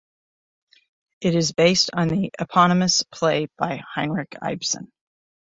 It 1.21 1.35
is 1.35 1.51
based 1.51 1.91
on 1.93 2.07
the 2.07 2.31
eponymous 2.39 3.03
play 3.03 3.49
by 3.55 3.83
Henrik 3.93 4.35
Ibsen. 4.43 4.91